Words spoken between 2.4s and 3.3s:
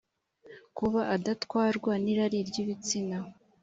ry’ibitsina